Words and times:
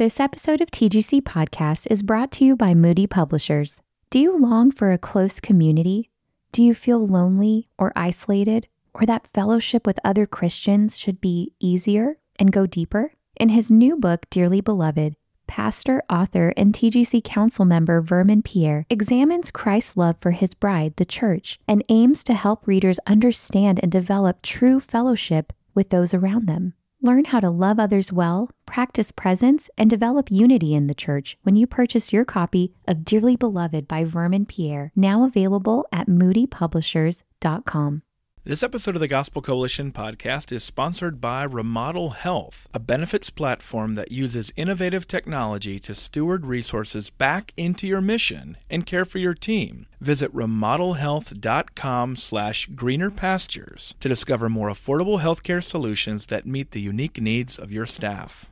This 0.00 0.18
episode 0.18 0.62
of 0.62 0.70
TGC 0.70 1.20
Podcast 1.20 1.86
is 1.90 2.02
brought 2.02 2.30
to 2.30 2.44
you 2.46 2.56
by 2.56 2.72
Moody 2.72 3.06
Publishers. 3.06 3.82
Do 4.08 4.18
you 4.18 4.34
long 4.34 4.70
for 4.70 4.92
a 4.92 4.96
close 4.96 5.40
community? 5.40 6.08
Do 6.52 6.62
you 6.62 6.72
feel 6.72 7.06
lonely 7.06 7.68
or 7.76 7.92
isolated, 7.94 8.66
or 8.94 9.04
that 9.04 9.26
fellowship 9.26 9.86
with 9.86 10.00
other 10.02 10.24
Christians 10.24 10.98
should 10.98 11.20
be 11.20 11.52
easier 11.60 12.16
and 12.38 12.50
go 12.50 12.64
deeper? 12.64 13.12
In 13.36 13.50
his 13.50 13.70
new 13.70 13.94
book, 13.94 14.24
Dearly 14.30 14.62
Beloved, 14.62 15.16
pastor, 15.46 16.02
author, 16.08 16.54
and 16.56 16.72
TGC 16.72 17.22
Council 17.22 17.66
member 17.66 18.00
Vermon 18.00 18.40
Pierre 18.40 18.86
examines 18.88 19.50
Christ's 19.50 19.98
love 19.98 20.16
for 20.18 20.30
his 20.30 20.54
bride, 20.54 20.96
the 20.96 21.04
church, 21.04 21.58
and 21.68 21.84
aims 21.90 22.24
to 22.24 22.32
help 22.32 22.66
readers 22.66 22.98
understand 23.06 23.78
and 23.82 23.92
develop 23.92 24.40
true 24.40 24.80
fellowship 24.80 25.52
with 25.74 25.90
those 25.90 26.14
around 26.14 26.46
them. 26.46 26.72
Learn 27.02 27.24
how 27.24 27.40
to 27.40 27.48
love 27.48 27.80
others 27.80 28.12
well, 28.12 28.50
practice 28.66 29.10
presence, 29.10 29.70
and 29.78 29.88
develop 29.88 30.30
unity 30.30 30.74
in 30.74 30.86
the 30.86 30.94
church 30.94 31.38
when 31.42 31.56
you 31.56 31.66
purchase 31.66 32.12
your 32.12 32.26
copy 32.26 32.74
of 32.86 33.06
Dearly 33.06 33.36
Beloved 33.36 33.88
by 33.88 34.04
Vermon 34.04 34.44
Pierre, 34.44 34.92
now 34.94 35.24
available 35.24 35.86
at 35.90 36.08
moodypublishers.com. 36.08 38.02
This 38.42 38.62
episode 38.62 38.94
of 38.94 39.02
the 39.02 39.06
Gospel 39.06 39.42
Coalition 39.42 39.92
podcast 39.92 40.50
is 40.50 40.64
sponsored 40.64 41.20
by 41.20 41.42
Remodel 41.42 42.08
Health, 42.08 42.66
a 42.72 42.78
benefits 42.78 43.28
platform 43.28 43.92
that 43.94 44.10
uses 44.10 44.50
innovative 44.56 45.06
technology 45.06 45.78
to 45.80 45.94
steward 45.94 46.46
resources 46.46 47.10
back 47.10 47.52
into 47.58 47.86
your 47.86 48.00
mission 48.00 48.56
and 48.70 48.86
care 48.86 49.04
for 49.04 49.18
your 49.18 49.34
team. 49.34 49.84
Visit 50.00 50.34
remodelhealth.com 50.34 52.16
slash 52.16 52.64
greener 52.74 53.10
pastures 53.10 53.94
to 54.00 54.08
discover 54.08 54.48
more 54.48 54.70
affordable 54.70 55.20
healthcare 55.20 55.62
solutions 55.62 56.24
that 56.28 56.46
meet 56.46 56.70
the 56.70 56.80
unique 56.80 57.20
needs 57.20 57.58
of 57.58 57.70
your 57.70 57.84
staff. 57.84 58.50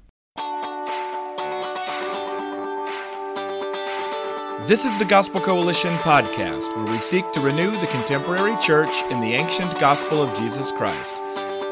This 4.68 4.84
is 4.84 4.98
the 4.98 5.06
Gospel 5.06 5.40
Coalition 5.40 5.94
podcast, 5.94 6.76
where 6.76 6.84
we 6.84 6.98
seek 6.98 7.32
to 7.32 7.40
renew 7.40 7.70
the 7.70 7.86
contemporary 7.86 8.54
church 8.58 9.02
in 9.04 9.18
the 9.18 9.32
ancient 9.32 9.80
gospel 9.80 10.20
of 10.20 10.36
Jesus 10.36 10.72
Christ. 10.72 11.16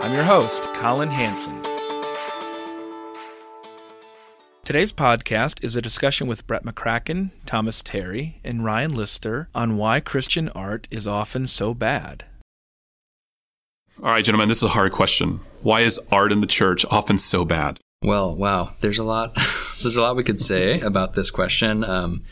I'm 0.00 0.14
your 0.14 0.25
host, 0.25 0.72
Colin 0.72 1.11
Hansen. 1.11 1.62
Today's 4.64 4.94
podcast 4.94 5.62
is 5.62 5.77
a 5.77 5.83
discussion 5.83 6.27
with 6.27 6.47
Brett 6.47 6.64
McCracken, 6.64 7.33
Thomas 7.44 7.83
Terry, 7.83 8.41
and 8.42 8.64
Ryan 8.64 8.94
Lister 8.94 9.50
on 9.55 9.77
why 9.77 10.00
Christian 10.00 10.48
art 10.55 10.89
is 10.90 11.06
often 11.06 11.46
so 11.46 11.74
bad. 11.74 12.24
All 14.02 14.08
right, 14.08 14.24
gentlemen, 14.24 14.48
this 14.48 14.62
is 14.62 14.62
a 14.62 14.68
hard 14.68 14.92
question. 14.92 15.40
Why 15.61 15.83
is 15.83 16.01
art 16.11 16.33
in 16.33 16.40
the 16.40 16.46
church 16.46 16.86
often 16.90 17.18
so 17.18 17.45
bad? 17.45 17.79
Well, 18.01 18.35
wow, 18.35 18.73
there's 18.80 18.96
a 18.96 19.05
lot. 19.05 19.35
there's 19.83 19.96
a 19.96 20.01
lot 20.01 20.17
we 20.17 20.24
could 20.24 20.40
say 20.40 20.80
about 20.80 21.12
this 21.12 21.30
question. 21.30 21.85
Um, 21.85 22.23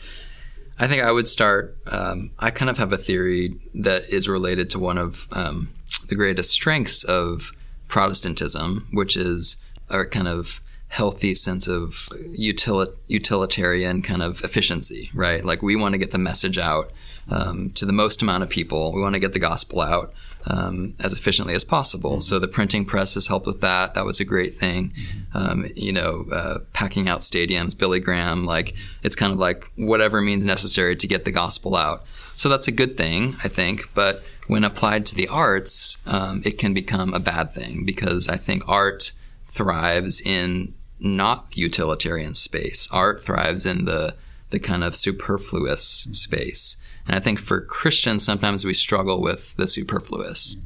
I 0.77 0.87
think 0.87 1.01
I 1.01 1.11
would 1.11 1.27
start. 1.27 1.77
Um, 1.87 2.31
I 2.39 2.51
kind 2.51 2.69
of 2.69 2.77
have 2.77 2.91
a 2.91 2.97
theory 2.97 3.53
that 3.73 4.09
is 4.09 4.27
related 4.27 4.69
to 4.71 4.79
one 4.79 4.97
of 4.97 5.27
um, 5.31 5.69
the 6.07 6.15
greatest 6.15 6.51
strengths 6.51 7.03
of 7.03 7.51
Protestantism, 7.87 8.87
which 8.91 9.15
is 9.15 9.57
a 9.89 10.05
kind 10.05 10.27
of 10.27 10.61
healthy 10.87 11.33
sense 11.35 11.67
of 11.67 12.09
util- 12.37 12.95
utilitarian 13.07 14.01
kind 14.01 14.21
of 14.21 14.43
efficiency, 14.43 15.09
right? 15.13 15.43
Like 15.43 15.61
we 15.61 15.75
want 15.75 15.93
to 15.93 15.97
get 15.97 16.11
the 16.11 16.17
message 16.17 16.57
out 16.57 16.91
um, 17.29 17.71
to 17.71 17.85
the 17.85 17.93
most 17.93 18.21
amount 18.21 18.43
of 18.43 18.49
people. 18.49 18.93
We 18.93 19.01
want 19.01 19.13
to 19.13 19.19
get 19.19 19.33
the 19.33 19.39
gospel 19.39 19.81
out 19.81 20.13
um, 20.47 20.95
as 20.99 21.13
efficiently 21.13 21.53
as 21.53 21.63
possible. 21.63 22.11
Mm-hmm. 22.11 22.19
So 22.21 22.39
the 22.39 22.47
printing 22.47 22.85
press 22.85 23.15
has 23.15 23.27
helped 23.27 23.47
with 23.47 23.61
that. 23.61 23.93
That 23.93 24.05
was 24.05 24.19
a 24.19 24.25
great 24.25 24.53
thing. 24.53 24.89
Mm-hmm. 24.89 25.37
Um, 25.37 25.65
you 25.75 25.91
know, 25.91 26.25
uh, 26.31 26.59
packing 26.73 27.09
out 27.09 27.21
stadiums, 27.21 27.77
Billy 27.77 27.99
Graham, 27.99 28.45
like 28.45 28.75
it's 29.03 29.15
kind 29.15 29.33
of 29.33 29.39
like 29.39 29.71
whatever 29.75 30.21
means 30.21 30.45
necessary 30.45 30.95
to 30.95 31.07
get 31.07 31.25
the 31.25 31.31
gospel 31.31 31.75
out. 31.75 32.07
So 32.35 32.49
that's 32.49 32.67
a 32.67 32.71
good 32.71 32.97
thing, 32.97 33.35
I 33.43 33.47
think. 33.47 33.89
But 33.93 34.23
when 34.47 34.63
applied 34.63 35.05
to 35.07 35.15
the 35.15 35.27
arts, 35.27 35.97
um, 36.05 36.41
it 36.45 36.57
can 36.57 36.73
become 36.73 37.13
a 37.13 37.19
bad 37.19 37.51
thing 37.51 37.85
because 37.85 38.27
I 38.27 38.37
think 38.37 38.67
art 38.67 39.11
thrives 39.45 40.21
in 40.21 40.73
not 40.99 41.57
utilitarian 41.57 42.33
space. 42.33 42.87
Art 42.91 43.21
thrives 43.21 43.65
in 43.65 43.85
the 43.85 44.15
the 44.51 44.59
kind 44.59 44.83
of 44.83 44.95
superfluous 44.95 46.03
mm-hmm. 46.03 46.13
space. 46.13 46.77
And 47.07 47.15
I 47.15 47.19
think 47.19 47.39
for 47.39 47.61
Christians, 47.61 48.23
sometimes 48.23 48.65
we 48.65 48.73
struggle 48.73 49.21
with 49.21 49.55
the 49.55 49.67
superfluous. 49.67 50.57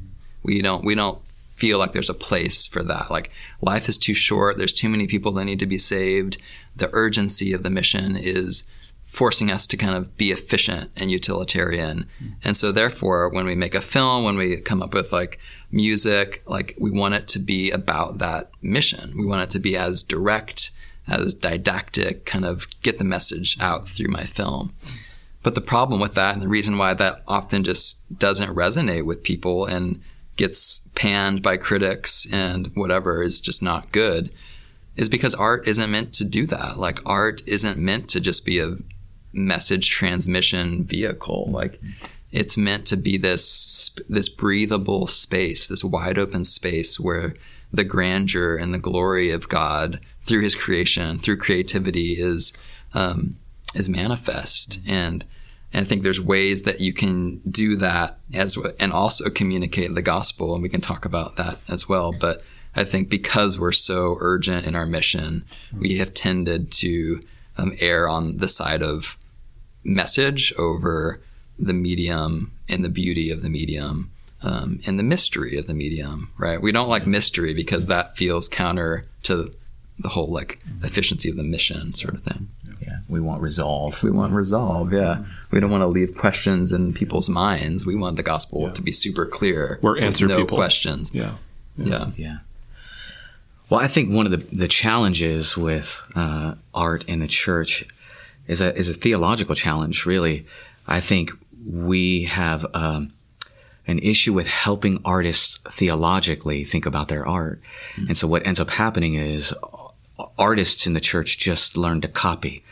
We 0.42 0.62
don't 0.62 0.84
we 0.84 0.94
don't 0.94 1.26
feel 1.26 1.78
like 1.78 1.92
there's 1.92 2.08
a 2.08 2.14
place 2.14 2.66
for 2.66 2.82
that. 2.82 3.10
Like 3.10 3.30
life 3.60 3.88
is 3.88 3.98
too 3.98 4.14
short. 4.14 4.56
There's 4.56 4.72
too 4.72 4.88
many 4.88 5.06
people 5.06 5.32
that 5.32 5.44
need 5.44 5.58
to 5.58 5.66
be 5.66 5.78
saved. 5.78 6.38
The 6.74 6.88
urgency 6.92 7.52
of 7.52 7.62
the 7.62 7.70
mission 7.70 8.16
is 8.16 8.64
forcing 9.02 9.50
us 9.50 9.66
to 9.66 9.76
kind 9.76 9.96
of 9.96 10.16
be 10.16 10.30
efficient 10.30 10.90
and 10.96 11.10
utilitarian. 11.10 12.06
And 12.44 12.56
so 12.56 12.70
therefore, 12.70 13.28
when 13.28 13.44
we 13.44 13.56
make 13.56 13.74
a 13.74 13.80
film, 13.80 14.24
when 14.24 14.36
we 14.36 14.56
come 14.58 14.82
up 14.82 14.94
with 14.94 15.12
like 15.12 15.40
music, 15.72 16.42
like 16.46 16.76
we 16.78 16.90
want 16.90 17.14
it 17.14 17.26
to 17.28 17.40
be 17.40 17.70
about 17.72 18.18
that 18.18 18.50
mission. 18.62 19.12
We 19.18 19.26
want 19.26 19.42
it 19.42 19.50
to 19.50 19.58
be 19.58 19.76
as 19.76 20.04
direct, 20.04 20.70
as 21.08 21.34
didactic, 21.34 22.24
kind 22.24 22.44
of 22.44 22.68
get 22.82 22.98
the 22.98 23.04
message 23.04 23.58
out 23.60 23.88
through 23.88 24.08
my 24.08 24.24
film. 24.24 24.74
But 25.42 25.54
the 25.54 25.60
problem 25.60 26.00
with 26.00 26.14
that, 26.14 26.34
and 26.34 26.42
the 26.42 26.48
reason 26.48 26.76
why 26.76 26.94
that 26.94 27.22
often 27.26 27.64
just 27.64 28.18
doesn't 28.18 28.54
resonate 28.54 29.06
with 29.06 29.22
people 29.22 29.64
and 29.64 30.02
gets 30.36 30.88
panned 30.94 31.42
by 31.42 31.56
critics 31.56 32.26
and 32.32 32.70
whatever 32.74 33.22
is 33.22 33.40
just 33.40 33.62
not 33.62 33.92
good, 33.92 34.30
is 34.96 35.08
because 35.08 35.34
art 35.34 35.66
isn't 35.66 35.90
meant 35.90 36.12
to 36.14 36.24
do 36.24 36.46
that. 36.46 36.76
Like, 36.76 37.00
art 37.06 37.42
isn't 37.46 37.78
meant 37.78 38.08
to 38.10 38.20
just 38.20 38.44
be 38.44 38.58
a 38.58 38.76
message 39.32 39.88
transmission 39.88 40.84
vehicle. 40.84 41.48
Like, 41.50 41.80
it's 42.32 42.56
meant 42.56 42.86
to 42.88 42.96
be 42.96 43.16
this 43.16 43.96
this 44.08 44.28
breathable 44.28 45.06
space, 45.06 45.66
this 45.66 45.82
wide 45.82 46.18
open 46.18 46.44
space 46.44 47.00
where 47.00 47.34
the 47.72 47.84
grandeur 47.84 48.56
and 48.56 48.74
the 48.74 48.78
glory 48.78 49.30
of 49.30 49.48
God 49.48 50.00
through 50.22 50.42
His 50.42 50.54
creation, 50.54 51.18
through 51.18 51.38
creativity, 51.38 52.12
is 52.12 52.52
um, 52.94 53.36
is 53.74 53.88
manifest. 53.88 54.80
And 54.86 55.24
and 55.72 55.86
I 55.86 55.88
think 55.88 56.02
there's 56.02 56.20
ways 56.20 56.62
that 56.62 56.80
you 56.80 56.92
can 56.92 57.40
do 57.48 57.76
that 57.76 58.18
as 58.34 58.58
and 58.80 58.92
also 58.92 59.30
communicate 59.30 59.94
the 59.94 60.02
gospel 60.02 60.52
and 60.54 60.62
we 60.62 60.68
can 60.68 60.80
talk 60.80 61.04
about 61.04 61.36
that 61.36 61.58
as 61.68 61.88
well. 61.88 62.12
But 62.12 62.42
I 62.74 62.84
think 62.84 63.08
because 63.08 63.58
we're 63.58 63.72
so 63.72 64.16
urgent 64.20 64.66
in 64.66 64.74
our 64.74 64.86
mission 64.86 65.44
we 65.76 65.98
have 65.98 66.14
tended 66.14 66.72
to 66.72 67.22
um, 67.56 67.76
err 67.80 68.08
on 68.08 68.38
the 68.38 68.48
side 68.48 68.82
of 68.82 69.16
message 69.84 70.52
over 70.58 71.20
the 71.58 71.72
medium 71.72 72.52
and 72.68 72.84
the 72.84 72.88
beauty 72.88 73.30
of 73.30 73.42
the 73.42 73.48
medium 73.48 74.10
um, 74.42 74.80
and 74.86 74.98
the 74.98 75.04
mystery 75.04 75.56
of 75.56 75.66
the 75.66 75.74
medium 75.74 76.32
right? 76.36 76.60
We 76.60 76.72
don't 76.72 76.88
like 76.88 77.06
mystery 77.06 77.54
because 77.54 77.86
that 77.86 78.16
feels 78.16 78.48
counter 78.48 79.06
to 79.24 79.54
the 79.98 80.08
whole 80.08 80.32
like 80.32 80.58
efficiency 80.82 81.28
of 81.30 81.36
the 81.36 81.42
mission 81.42 81.92
sort 81.92 82.14
of 82.14 82.22
thing 82.22 82.48
yeah, 82.80 82.98
we 83.08 83.20
want 83.20 83.42
resolve. 83.42 84.02
We 84.02 84.10
want 84.10 84.32
resolve. 84.32 84.92
Yeah, 84.92 85.24
we 85.50 85.60
don't 85.60 85.70
want 85.70 85.82
to 85.82 85.86
leave 85.88 86.14
questions 86.14 86.72
in 86.72 86.92
people's 86.92 87.28
minds. 87.28 87.84
We 87.86 87.94
want 87.96 88.16
the 88.16 88.22
gospel 88.22 88.62
Yeah. 88.62 88.72
to 88.72 88.82
be 88.82 88.92
super 88.92 89.26
clear. 89.26 89.78
We're 89.82 89.94
with 89.94 90.04
answer 90.04 90.26
no 90.28 90.38
people. 90.38 90.56
questions. 90.58 91.10
Yeah. 91.14 91.32
Yeah. 91.76 92.10
Yeah. 92.16 92.38
Well, 93.68 93.80
I 93.80 93.86
think 93.86 94.12
one 94.12 94.26
of 94.26 94.32
the, 94.32 94.56
the 94.56 94.68
challenges 94.68 95.56
with 95.56 96.04
uh, 96.16 96.54
art 96.74 97.04
in 97.04 97.20
the 97.20 97.28
church 97.28 97.84
is 98.46 98.60
a 98.60 98.74
is 98.76 98.88
a 98.88 98.94
theological 98.94 99.54
challenge. 99.54 100.06
Really, 100.06 100.44
I 100.88 101.00
think 101.00 101.30
we 101.64 102.24
have 102.24 102.66
um, 102.74 103.12
an 103.86 103.98
issue 104.00 104.32
with 104.32 104.48
helping 104.48 105.00
artists 105.04 105.58
theologically 105.70 106.64
think 106.64 106.84
about 106.86 107.08
their 107.08 107.24
art, 107.26 107.60
and 107.96 108.16
so 108.16 108.26
what 108.26 108.44
ends 108.46 108.58
up 108.58 108.70
happening 108.70 109.14
is 109.14 109.54
artists 110.38 110.86
in 110.86 110.92
the 110.92 111.00
church 111.00 111.38
just 111.38 111.76
learn 111.76 112.00
to 112.00 112.08
copy. 112.08 112.62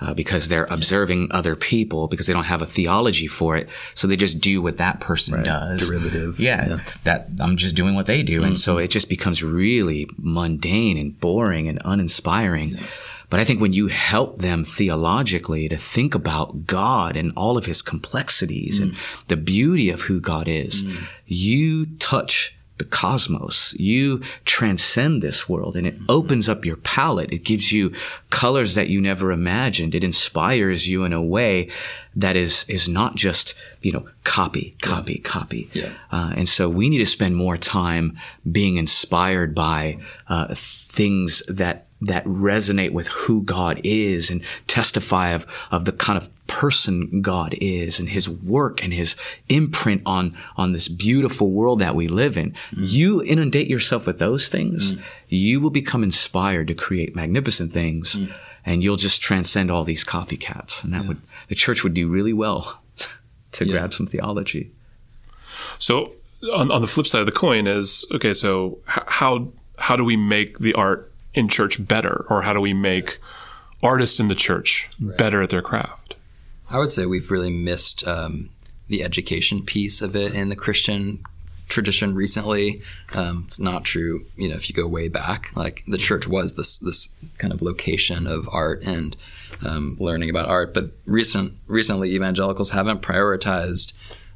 Uh, 0.00 0.14
because 0.14 0.48
they're 0.48 0.66
observing 0.70 1.28
other 1.30 1.54
people 1.54 2.08
because 2.08 2.26
they 2.26 2.32
don't 2.32 2.44
have 2.44 2.62
a 2.62 2.66
theology 2.66 3.26
for 3.26 3.54
it, 3.56 3.68
so 3.94 4.08
they 4.08 4.16
just 4.16 4.40
do 4.40 4.62
what 4.62 4.78
that 4.78 4.98
person 4.98 5.34
Right. 5.34 5.44
does. 5.44 5.86
Derivative. 5.86 6.40
Yeah, 6.40 6.68
Yeah. 6.68 6.78
that 7.04 7.28
I'm 7.38 7.56
just 7.56 7.76
doing 7.76 7.94
what 7.94 8.06
they 8.06 8.22
do, 8.22 8.42
and 8.42 8.58
so 8.58 8.76
mm-hmm. 8.76 8.84
it 8.84 8.90
just 8.90 9.08
becomes 9.10 9.44
really 9.44 10.08
mundane 10.16 10.96
and 10.96 11.20
boring 11.20 11.68
and 11.68 11.78
uninspiring. 11.84 12.78
But 13.28 13.38
I 13.40 13.44
think 13.44 13.60
when 13.60 13.72
you 13.72 13.86
help 13.86 14.38
them 14.38 14.64
theologically 14.64 15.68
to 15.68 15.76
think 15.76 16.14
about 16.16 16.66
God 16.66 17.16
and 17.16 17.32
all 17.36 17.56
of 17.56 17.66
His 17.66 17.80
complexities 17.80 18.80
and 18.80 18.92
mm. 18.92 19.26
the 19.28 19.36
beauty 19.36 19.88
of 19.90 20.00
who 20.02 20.18
God 20.18 20.48
is, 20.48 20.82
mm. 20.82 20.96
you 21.26 21.86
touch 21.98 22.56
the 22.80 22.84
cosmos. 22.84 23.74
You 23.78 24.18
transcend 24.44 25.22
this 25.22 25.48
world 25.48 25.76
and 25.76 25.86
it 25.86 25.94
opens 26.08 26.48
up 26.48 26.64
your 26.64 26.76
palette. 26.76 27.30
It 27.30 27.44
gives 27.44 27.70
you 27.70 27.92
colors 28.30 28.74
that 28.74 28.88
you 28.88 29.00
never 29.00 29.30
imagined. 29.30 29.94
It 29.94 30.02
inspires 30.02 30.88
you 30.88 31.04
in 31.04 31.12
a 31.12 31.22
way 31.22 31.68
that 32.16 32.36
is, 32.36 32.64
is 32.68 32.88
not 32.88 33.14
just, 33.16 33.54
you 33.82 33.92
know, 33.92 34.08
copy, 34.24 34.74
copy, 34.80 35.18
copy. 35.18 35.68
Yeah. 35.74 35.90
Uh, 36.10 36.32
and 36.36 36.48
so 36.48 36.68
we 36.68 36.88
need 36.88 36.98
to 36.98 37.06
spend 37.06 37.36
more 37.36 37.58
time 37.58 38.18
being 38.50 38.76
inspired 38.76 39.54
by 39.54 39.98
uh, 40.26 40.54
things 40.56 41.42
that 41.46 41.86
that 42.02 42.24
resonate 42.24 42.92
with 42.92 43.08
who 43.08 43.42
God 43.42 43.80
is 43.84 44.30
and 44.30 44.42
testify 44.66 45.30
of, 45.30 45.46
of 45.70 45.84
the 45.84 45.92
kind 45.92 46.16
of 46.16 46.30
person 46.46 47.20
God 47.20 47.54
is 47.60 47.98
and 48.00 48.08
his 48.08 48.28
work 48.28 48.82
and 48.82 48.92
his 48.92 49.16
imprint 49.48 50.02
on, 50.06 50.36
on 50.56 50.72
this 50.72 50.88
beautiful 50.88 51.50
world 51.50 51.80
that 51.80 51.94
we 51.94 52.08
live 52.08 52.36
in. 52.36 52.52
Mm. 52.52 52.90
You 52.90 53.22
inundate 53.22 53.68
yourself 53.68 54.06
with 54.06 54.18
those 54.18 54.48
things, 54.48 54.94
mm. 54.94 55.02
you 55.28 55.60
will 55.60 55.70
become 55.70 56.02
inspired 56.02 56.68
to 56.68 56.74
create 56.74 57.14
magnificent 57.14 57.72
things 57.72 58.16
mm. 58.16 58.32
and 58.64 58.82
you'll 58.82 58.96
just 58.96 59.20
transcend 59.20 59.70
all 59.70 59.84
these 59.84 60.04
copycats. 60.04 60.82
And 60.82 60.92
that 60.94 61.06
would, 61.06 61.20
the 61.48 61.54
church 61.54 61.84
would 61.84 61.94
do 61.94 62.08
really 62.08 62.32
well 62.32 62.82
to 63.52 63.66
Yeah. 63.66 63.72
grab 63.72 63.92
some 63.94 64.06
theology. 64.06 64.70
So 65.78 66.12
on, 66.54 66.70
on 66.70 66.80
the 66.80 66.88
flip 66.88 67.06
side 67.06 67.20
of 67.20 67.26
the 67.26 67.32
coin 67.32 67.66
is 67.66 68.06
okay. 68.12 68.32
So 68.32 68.78
how 68.86 69.52
how 69.78 69.96
do 69.96 70.04
we 70.04 70.16
make 70.16 70.58
the 70.58 70.74
art 70.74 71.09
in 71.34 71.48
church 71.48 71.86
better, 71.86 72.24
or 72.28 72.42
how 72.42 72.52
do 72.52 72.60
we 72.60 72.74
make 72.74 73.18
artists 73.82 74.20
in 74.20 74.28
the 74.28 74.34
church 74.34 74.90
better 74.98 75.42
at 75.42 75.50
their 75.50 75.62
craft? 75.62 76.16
I 76.68 76.78
would 76.78 76.92
say 76.92 77.06
we've 77.06 77.30
really 77.30 77.50
missed 77.50 78.06
um, 78.06 78.50
the 78.88 79.02
education 79.02 79.64
piece 79.64 80.02
of 80.02 80.14
it 80.14 80.34
in 80.34 80.48
the 80.48 80.56
Christian 80.56 81.22
tradition 81.68 82.14
recently. 82.14 82.82
Um, 83.12 83.44
it's 83.46 83.60
not 83.60 83.84
true, 83.84 84.26
you 84.36 84.48
know, 84.48 84.56
if 84.56 84.68
you 84.68 84.74
go 84.74 84.86
way 84.86 85.08
back, 85.08 85.56
like 85.56 85.82
the 85.86 85.98
church 85.98 86.28
was 86.28 86.56
this 86.56 86.76
this 86.78 87.14
kind 87.38 87.52
of 87.52 87.62
location 87.62 88.26
of 88.26 88.48
art 88.52 88.82
and 88.84 89.16
um, 89.64 89.96
learning 89.98 90.30
about 90.30 90.48
art. 90.48 90.74
But 90.74 90.90
recent 91.06 91.54
recently, 91.66 92.14
evangelicals 92.14 92.70
haven't 92.70 93.02
prioritized 93.02 93.92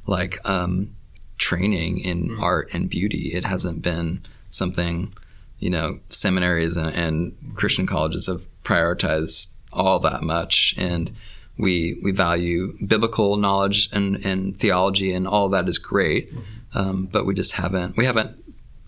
like 0.06 0.38
um, 0.48 0.94
training 1.38 1.98
in 1.98 2.36
art 2.40 2.72
and 2.72 2.88
beauty. 2.88 3.32
It 3.34 3.44
hasn't 3.44 3.82
been 3.82 4.22
something, 4.50 5.12
you 5.58 5.70
know, 5.70 6.00
seminaries 6.08 6.76
and, 6.76 6.94
and 6.94 7.54
Christian 7.54 7.86
colleges 7.86 8.26
have 8.26 8.46
prioritized 8.62 9.54
all 9.72 9.98
that 10.00 10.22
much. 10.22 10.74
And 10.76 11.12
we 11.56 11.98
we 12.02 12.12
value 12.12 12.76
biblical 12.86 13.36
knowledge 13.36 13.88
and, 13.92 14.16
and 14.24 14.56
theology 14.56 15.12
and 15.12 15.26
all 15.28 15.46
of 15.46 15.52
that 15.52 15.68
is 15.68 15.78
great. 15.78 16.32
Um, 16.74 17.06
but 17.06 17.24
we 17.24 17.34
just 17.34 17.52
haven't 17.52 17.96
we 17.96 18.04
haven't 18.04 18.36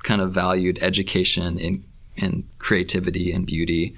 kind 0.03 0.21
of 0.21 0.33
valued 0.33 0.79
education 0.83 1.59
in 1.59 1.85
in 2.17 2.49
creativity 2.59 3.31
and 3.33 3.47
beauty. 3.47 3.95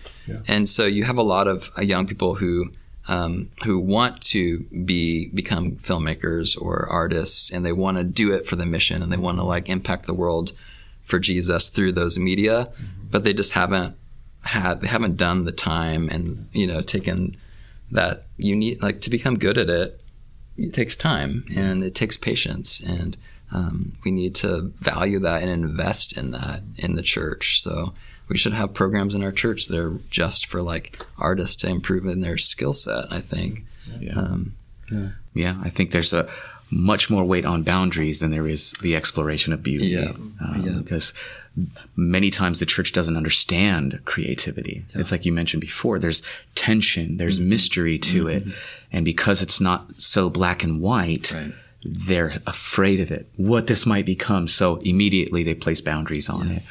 And 0.49 0.69
so 0.69 0.87
you 0.87 1.05
have 1.05 1.19
a 1.19 1.23
lot 1.23 1.47
of 1.47 1.71
uh, 1.79 1.83
young 1.83 2.07
people 2.07 2.35
who 2.35 2.73
um, 3.07 3.51
who 3.65 3.79
want 3.79 4.21
to 4.23 4.61
be 4.85 5.29
become 5.29 5.73
filmmakers 5.73 6.61
or 6.61 6.87
artists 6.91 7.51
and 7.51 7.65
they 7.65 7.73
want 7.73 7.97
to 7.97 8.05
do 8.05 8.33
it 8.33 8.47
for 8.47 8.57
the 8.57 8.67
mission 8.67 9.03
and 9.03 9.11
they 9.11 9.17
want 9.17 9.39
to 9.39 9.45
like 9.45 9.71
impact 9.71 10.07
the 10.07 10.15
world 10.15 10.53
for 11.09 11.19
Jesus 11.19 11.69
through 11.69 11.93
those 11.93 12.19
media 12.19 12.71
but 13.11 13.25
they 13.25 13.33
just 13.33 13.53
haven't 13.53 13.97
had 14.43 14.81
they 14.81 14.87
haven't 14.87 15.17
done 15.17 15.45
the 15.45 15.53
time 15.53 16.09
and 16.09 16.49
you 16.53 16.67
know 16.67 16.81
taken 16.81 17.37
that 17.91 18.27
you 18.37 18.55
need 18.55 18.81
like 18.83 19.01
to 19.01 19.11
become 19.11 19.39
good 19.39 19.59
at 19.59 19.69
it 19.69 20.01
it 20.57 20.73
takes 20.73 20.97
time 20.97 21.45
and 21.57 21.83
it 21.83 21.95
takes 21.95 22.17
patience 22.17 22.81
and 22.81 23.17
um, 23.53 23.95
we 24.05 24.11
need 24.11 24.35
to 24.37 24.73
value 24.79 25.19
that 25.21 25.43
and 25.43 25.51
invest 25.51 26.17
in 26.17 26.33
that 26.33 26.63
in 26.77 26.97
the 26.97 27.03
church. 27.03 27.61
So 27.61 27.95
we 28.29 28.37
should 28.37 28.53
have 28.53 28.75
programs 28.75 29.15
in 29.15 29.23
our 29.23 29.33
church 29.33 29.67
that 29.67 29.79
are 29.79 29.99
just 30.11 30.47
for 30.47 30.61
like 30.61 31.03
artists 31.19 31.57
to 31.57 31.69
improve 31.69 32.05
in 32.05 32.21
their 32.21 32.37
skill 32.39 32.73
set 32.73 33.07
i 33.11 33.21
think. 33.21 33.65
Yeah. 34.01 34.19
um, 34.19 34.55
Yeah, 35.35 35.57
I 35.63 35.69
think 35.69 35.91
there's 35.91 36.13
a 36.13 36.29
much 36.71 37.09
more 37.09 37.25
weight 37.25 37.45
on 37.47 37.63
boundaries 37.63 38.21
than 38.21 38.31
there 38.31 38.47
is 38.47 38.73
the 38.83 38.95
exploration 38.97 39.53
of 39.53 39.63
beauty. 39.63 39.87
Yeah. 39.89 40.11
Um, 40.41 40.63
Yeah. 40.65 40.73
Because 40.83 41.15
many 41.97 42.31
times 42.31 42.61
the 42.61 42.67
church 42.67 42.93
doesn't 42.93 43.17
understand 43.17 44.01
creativity. 44.05 44.85
It's 44.95 45.11
like 45.11 45.25
you 45.27 45.33
mentioned 45.33 45.61
before. 45.61 45.99
There's 45.99 46.23
tension. 46.55 47.17
There's 47.17 47.39
Mm-hmm. 47.39 47.49
mystery 47.49 47.99
to 47.99 48.29
it, 48.29 48.43
and 48.93 49.05
because 49.05 49.43
it's 49.43 49.61
not 49.61 49.97
so 49.97 50.29
black 50.31 50.63
and 50.65 50.81
white. 50.81 51.33
Right. 51.33 51.53
They're 51.85 52.33
afraid 52.47 52.99
of 53.01 53.13
it, 53.13 53.29
what 53.37 53.69
this 53.69 53.87
might 53.87 54.05
become. 54.05 54.49
So 54.49 54.77
immediately 54.79 55.45
they 55.45 55.55
place 55.55 55.81
boundaries 55.81 56.29
on 56.29 56.51
it. 56.51 56.63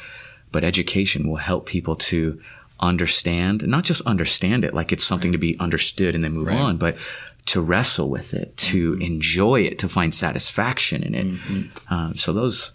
But 0.52 0.66
education 0.66 1.28
will 1.30 1.38
help 1.38 1.66
people 1.66 1.96
to 2.12 2.40
understand, 2.82 3.66
not 3.68 3.86
just 3.86 4.06
understand 4.06 4.64
it 4.66 4.74
like 4.74 4.92
it's 4.92 5.04
something 5.06 5.32
to 5.32 5.38
be 5.38 5.58
understood 5.60 6.14
and 6.14 6.24
then 6.24 6.34
move 6.34 6.48
Right. 6.48 6.58
on, 6.58 6.78
but 6.78 6.98
to 7.48 7.62
wrestle 7.62 8.10
with 8.10 8.34
it, 8.34 8.56
to 8.58 8.94
mm-hmm. 8.94 9.02
enjoy 9.02 9.62
it, 9.62 9.80
to 9.80 9.90
find 9.90 10.14
satisfaction 10.14 11.02
in 11.04 11.16
it. 11.16 11.26
Mm-hmm. 11.26 11.94
Um, 11.94 12.16
so 12.16 12.34
those, 12.34 12.72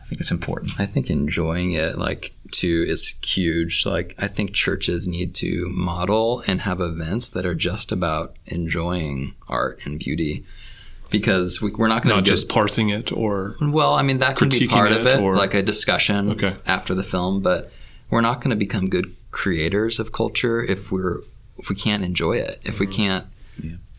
I 0.00 0.04
think 0.04 0.20
it's 0.20 0.30
important. 0.30 0.72
I 0.78 0.86
think 0.86 1.10
enjoying 1.10 1.72
it, 1.72 1.96
like, 1.98 2.32
too, 2.50 2.84
is 2.88 3.14
huge. 3.22 3.84
Like, 3.86 4.14
I 4.18 4.28
think 4.28 4.52
churches 4.52 5.06
need 5.06 5.34
to 5.36 5.68
model 5.70 6.42
and 6.46 6.62
have 6.62 6.80
events 6.80 7.28
that 7.28 7.44
are 7.44 7.54
just 7.54 7.92
about 7.92 8.34
enjoying 8.46 9.34
art 9.48 9.80
and 9.84 9.98
beauty, 9.98 10.44
because 11.10 11.60
we, 11.60 11.70
we're 11.72 11.88
not 11.88 12.02
going 12.02 12.10
to 12.10 12.16
Not 12.16 12.24
just 12.24 12.48
parsing 12.48 12.88
it, 12.88 13.12
or 13.12 13.56
Well, 13.60 13.94
I 13.94 14.02
mean 14.02 14.18
that 14.18 14.36
can 14.36 14.48
be 14.48 14.56
critiquing 14.56 14.70
part 14.70 14.92
of 14.92 15.06
it 15.06 15.18
it, 15.18 15.20
or- 15.20 15.36
like 15.36 15.54
a 15.54 15.62
discussion 15.62 16.30
Okay. 16.30 16.56
after 16.66 16.94
the 16.94 17.04
film. 17.04 17.40
But 17.40 17.70
we're 18.10 18.22
not 18.22 18.40
going 18.40 18.50
to 18.50 18.56
become 18.56 18.88
good 18.88 19.14
creators 19.30 20.00
of 20.00 20.12
culture 20.12 20.62
if 20.62 20.90
we're 20.90 21.20
if 21.58 21.68
we 21.68 21.76
can't 21.76 22.02
enjoy 22.02 22.36
it, 22.38 22.58
if 22.64 22.80
we 22.80 22.86
mm-hmm. 22.86 22.96
can't 22.96 23.26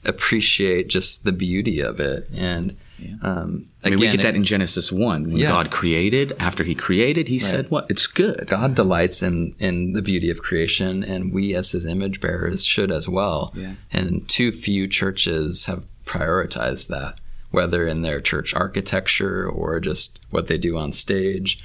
appreciate 0.08 0.88
just 0.90 1.24
the 1.24 1.32
beauty 1.32 1.80
of 1.82 2.00
it. 2.00 2.28
And 2.36 2.78
um, 3.22 3.68
I 3.84 3.90
mean, 3.90 4.00
we 4.00 4.10
get 4.10 4.22
that 4.22 4.34
it- 4.34 4.38
in 4.38 4.44
Genesis 4.44 4.92
1. 4.92 5.24
When 5.28 5.38
Yeah. 5.38 5.50
God 5.50 5.70
created, 5.70 6.34
after 6.40 6.64
he 6.64 6.74
created, 6.76 7.28
he 7.28 7.40
said, 7.40 7.70
what? 7.70 7.86
It's 7.90 8.08
good. 8.08 8.46
God 8.48 8.74
delights 8.76 9.22
in 9.22 9.54
in 9.60 9.94
the 9.94 10.02
beauty 10.02 10.30
of 10.30 10.42
creation, 10.42 11.04
and 11.04 11.34
we 11.34 11.54
as 11.54 11.72
His 11.72 11.86
image 11.86 12.22
bearers 12.22 12.66
should 12.66 12.92
as 12.92 13.08
well. 13.10 13.54
Yeah. 13.56 13.74
And 13.92 14.28
too 14.30 14.52
few 14.52 14.88
churches 14.88 15.66
have 15.66 15.84
prioritized 16.06 16.88
that, 16.88 17.20
whether 17.52 17.86
in 17.88 18.02
their 18.02 18.22
church 18.22 18.54
architecture 18.54 19.48
or 19.48 19.80
just 19.80 20.20
what 20.30 20.48
they 20.48 20.58
do 20.58 20.78
on 20.78 20.92
stage. 20.92 21.60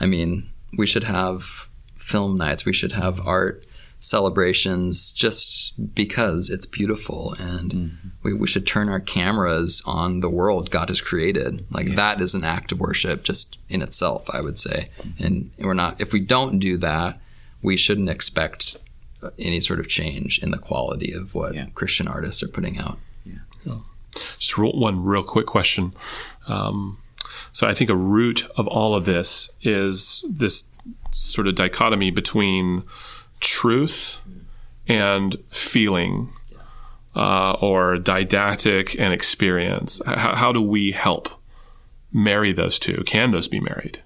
I 0.00 0.06
mean, 0.06 0.50
we 0.76 0.86
should 0.86 1.04
have 1.04 1.68
film 1.96 2.36
nights. 2.36 2.64
We 2.66 2.72
should 2.72 2.92
have 2.92 3.20
art 3.26 3.64
celebrations 4.04 5.12
just 5.12 5.94
because 5.94 6.50
it's 6.50 6.66
beautiful 6.66 7.34
and 7.38 7.96
we, 8.22 8.32
we 8.34 8.46
should 8.46 8.66
turn 8.66 8.88
our 8.88 9.00
cameras 9.00 9.82
on 9.86 10.20
the 10.20 10.28
world 10.30 10.70
God 10.70 10.88
has 10.88 11.00
created. 11.00 11.64
Like 11.70 11.94
that 11.96 12.20
is 12.20 12.34
an 12.34 12.44
act 12.44 12.72
of 12.72 12.80
worship 12.80 13.24
just 13.24 13.58
in 13.68 13.82
itself, 13.82 14.28
I 14.30 14.40
would 14.40 14.58
say. 14.58 14.88
And 15.18 15.50
we're 15.58 15.74
not, 15.74 16.00
if 16.00 16.12
we 16.12 16.20
don't 16.20 16.58
do 16.58 16.76
that, 16.78 17.18
we 17.62 17.76
shouldn't 17.76 18.10
expect 18.10 18.76
any 19.38 19.60
sort 19.60 19.80
of 19.80 19.88
change 19.88 20.38
in 20.42 20.50
the 20.50 20.58
quality 20.58 21.12
of 21.12 21.34
what 21.34 21.54
Yeah. 21.54 21.66
Christian 21.74 22.06
artists 22.06 22.42
are 22.42 22.48
putting 22.48 22.78
out. 22.78 22.98
Yeah, 23.24 23.78
just 24.38 24.58
one 24.58 25.02
real 25.02 25.24
quick 25.24 25.46
question. 25.46 25.92
Um, 26.46 26.98
so 27.52 27.66
I 27.66 27.72
think 27.74 27.88
a 27.88 27.96
root 27.96 28.46
of 28.56 28.66
all 28.68 28.94
of 28.94 29.06
this 29.06 29.50
is 29.62 30.24
this 30.28 30.64
sort 31.10 31.46
of 31.46 31.54
dichotomy 31.54 32.10
between 32.10 32.82
truth 33.44 34.18
and 34.88 35.36
feeling, 35.50 36.32
uh, 37.14 37.52
or 37.60 37.96
didactic 37.98 38.98
and 38.98 39.12
experience. 39.12 40.00
How, 40.04 40.34
how 40.34 40.52
do 40.52 40.60
we 40.60 40.90
help 40.92 41.28
marry 42.12 42.52
those 42.52 42.78
two? 42.78 43.02
Can 43.06 43.30
those 43.30 43.48
be 43.48 43.60
married? 43.60 44.00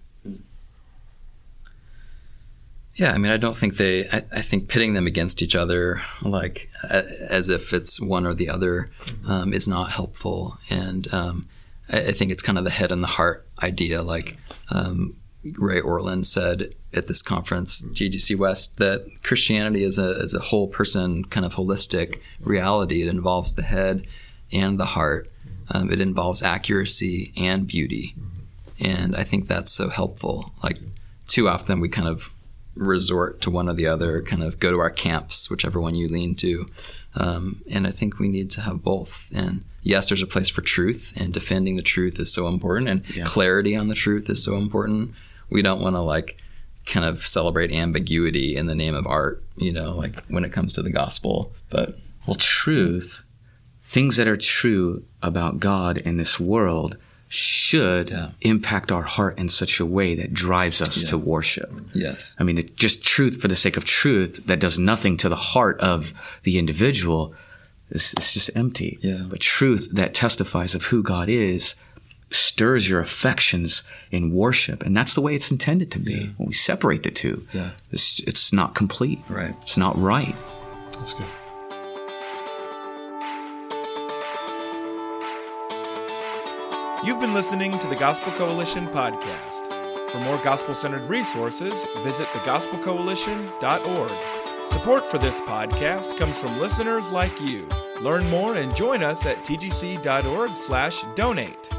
Yeah, 2.94 3.12
I 3.12 3.18
mean, 3.18 3.30
I 3.30 3.36
don't 3.36 3.56
think 3.56 3.76
they. 3.76 4.08
I, 4.08 4.24
I 4.32 4.42
think 4.42 4.68
pitting 4.68 4.94
them 4.94 5.06
against 5.06 5.40
each 5.40 5.54
other, 5.54 6.00
like 6.20 6.68
as 6.90 7.48
if 7.48 7.72
it's 7.72 8.00
one 8.00 8.26
or 8.26 8.34
the 8.34 8.48
other, 8.48 8.90
um, 9.26 9.52
is 9.52 9.68
not 9.68 9.90
helpful. 9.90 10.58
And 10.68 11.06
um, 11.14 11.48
I, 11.88 12.08
I 12.08 12.12
think 12.12 12.32
it's 12.32 12.42
kind 12.42 12.58
of 12.58 12.64
the 12.64 12.70
head 12.70 12.90
and 12.90 13.00
the 13.00 13.06
heart 13.06 13.46
idea. 13.62 14.02
Like 14.02 14.36
um, 14.70 15.16
Ray 15.44 15.80
Ortlund 15.80 16.26
said 16.26 16.74
at 16.92 17.06
this 17.06 17.22
conference, 17.22 17.82
TGC 17.82 18.36
West, 18.36 18.78
that 18.78 19.06
Christianity 19.22 19.84
is 19.84 19.98
a, 19.98 20.10
is 20.20 20.34
a 20.34 20.40
whole 20.40 20.68
person, 20.68 21.24
kind 21.24 21.46
of 21.46 21.54
holistic 21.54 22.20
reality. 22.40 23.02
It 23.02 23.08
involves 23.08 23.52
the 23.52 23.62
head 23.62 24.06
and 24.52 24.78
the 24.78 24.86
heart. 24.86 25.30
Um, 25.70 25.90
it 25.92 26.00
involves 26.00 26.42
accuracy 26.42 27.32
and 27.36 27.66
beauty. 27.66 28.14
And 28.80 29.14
I 29.14 29.24
think 29.24 29.48
that's 29.48 29.72
so 29.72 29.88
helpful. 29.88 30.52
Like, 30.62 30.78
too 31.26 31.48
often 31.48 31.80
we 31.80 31.88
kind 31.88 32.08
of 32.08 32.32
resort 32.74 33.40
to 33.42 33.50
one 33.50 33.68
or 33.68 33.74
the 33.74 33.86
other, 33.86 34.22
kind 34.22 34.42
of 34.42 34.58
go 34.58 34.70
to 34.70 34.78
our 34.78 34.90
camps, 34.90 35.50
whichever 35.50 35.80
one 35.80 35.94
you 35.94 36.08
lean 36.08 36.34
to. 36.36 36.66
Um, 37.14 37.62
and 37.70 37.86
I 37.86 37.90
think 37.90 38.18
we 38.18 38.28
need 38.28 38.50
to 38.52 38.60
have 38.62 38.82
both. 38.82 39.30
And 39.34 39.64
yes, 39.88 40.08
there's 40.08 40.22
a 40.22 40.26
place 40.26 40.50
for 40.50 40.60
truth, 40.60 41.14
and 41.18 41.32
defending 41.32 41.76
the 41.76 41.82
truth 41.82 42.20
is 42.20 42.32
so 42.32 42.46
important, 42.46 42.88
and 42.88 43.16
yeah. 43.16 43.24
clarity 43.24 43.74
on 43.74 43.88
the 43.88 43.94
truth 43.94 44.28
is 44.28 44.44
so 44.44 44.56
important. 44.56 45.14
We 45.50 45.62
don't 45.62 45.80
want 45.80 45.96
to 45.96 46.00
like 46.00 46.40
kind 46.84 47.06
of 47.06 47.26
celebrate 47.26 47.72
ambiguity 47.72 48.54
in 48.54 48.66
the 48.66 48.74
name 48.74 48.94
of 48.94 49.06
art, 49.06 49.42
you 49.56 49.72
know, 49.72 49.96
like 49.96 50.22
when 50.26 50.44
it 50.44 50.52
comes 50.52 50.74
to 50.74 50.82
the 50.82 50.90
gospel. 50.90 51.52
But 51.70 51.98
well, 52.26 52.36
truth, 52.36 53.22
things 53.80 54.16
that 54.16 54.28
are 54.28 54.36
true 54.36 55.04
about 55.22 55.58
God 55.58 55.96
in 55.96 56.18
this 56.18 56.38
world 56.38 56.98
should 57.30 58.10
yeah. 58.10 58.30
impact 58.42 58.92
our 58.92 59.02
heart 59.02 59.38
in 59.38 59.48
such 59.48 59.80
a 59.80 59.86
way 59.86 60.14
that 60.14 60.32
drives 60.32 60.80
us 60.82 61.02
yeah. 61.02 61.10
to 61.10 61.18
worship. 61.18 61.70
Yes. 61.94 62.36
I 62.38 62.44
mean, 62.44 62.70
just 62.76 63.04
truth 63.04 63.40
for 63.40 63.48
the 63.48 63.56
sake 63.56 63.76
of 63.76 63.84
truth 63.84 64.46
that 64.46 64.60
does 64.60 64.78
nothing 64.78 65.16
to 65.18 65.28
the 65.30 65.36
heart 65.36 65.78
of 65.80 66.12
the 66.42 66.58
individual 66.58 67.34
is, 67.90 68.14
is 68.18 68.32
just 68.32 68.50
empty. 68.54 68.98
Yeah. 69.00 69.24
But 69.28 69.40
truth 69.40 69.90
that 69.92 70.14
testifies 70.14 70.74
of 70.74 70.84
who 70.84 71.02
God 71.02 71.28
is 71.28 71.74
stirs 72.30 72.88
your 72.88 73.00
affections 73.00 73.82
in 74.10 74.32
worship. 74.32 74.82
And 74.82 74.96
that's 74.96 75.14
the 75.14 75.20
way 75.20 75.34
it's 75.34 75.50
intended 75.50 75.90
to 75.92 75.98
be. 75.98 76.12
Yeah. 76.12 76.26
When 76.36 76.48
we 76.48 76.54
separate 76.54 77.02
the 77.02 77.10
two, 77.10 77.42
yeah. 77.52 77.70
it's, 77.90 78.20
it's 78.20 78.52
not 78.52 78.74
complete. 78.74 79.18
Right. 79.28 79.54
It's 79.62 79.76
not 79.76 79.98
right. 79.98 80.34
That's 80.92 81.14
good. 81.14 81.26
You've 87.04 87.20
been 87.20 87.32
listening 87.32 87.78
to 87.78 87.86
the 87.86 87.96
Gospel 87.96 88.32
Coalition 88.32 88.88
podcast. 88.88 90.10
For 90.10 90.18
more 90.20 90.38
gospel 90.42 90.74
centered 90.74 91.08
resources, 91.08 91.86
visit 92.02 92.26
thegospelcoalition.org. 92.28 94.12
Support 94.66 95.06
for 95.06 95.18
this 95.18 95.40
podcast 95.40 96.18
comes 96.18 96.38
from 96.38 96.58
listeners 96.58 97.12
like 97.12 97.40
you. 97.40 97.68
Learn 98.00 98.30
more 98.30 98.56
and 98.56 98.74
join 98.74 99.02
us 99.02 99.26
at 99.26 99.44
tgc.org/donate. 99.44 101.77